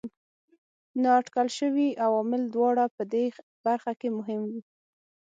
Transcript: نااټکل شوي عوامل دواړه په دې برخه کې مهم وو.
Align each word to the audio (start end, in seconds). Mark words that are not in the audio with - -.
نااټکل 1.03 1.47
شوي 1.57 1.87
عوامل 2.05 2.41
دواړه 2.55 2.83
په 2.95 3.03
دې 3.13 3.25
برخه 3.65 3.91
کې 3.99 4.09
مهم 4.17 4.41
وو. 4.49 4.61